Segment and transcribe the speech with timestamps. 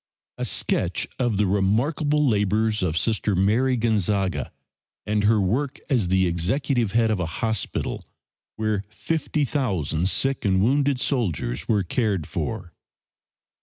[0.39, 4.51] A sketch of the remarkable labors of Sister Mary Gonzaga
[5.05, 8.03] and her work as the executive head of a hospital
[8.55, 12.73] where 50,000 sick and wounded soldiers were cared for.